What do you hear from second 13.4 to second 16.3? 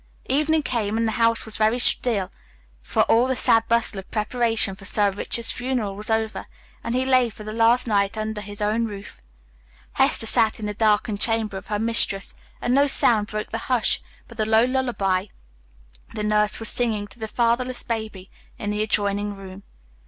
the hush but the low lullaby the